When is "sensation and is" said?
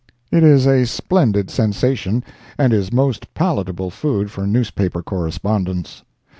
1.51-2.91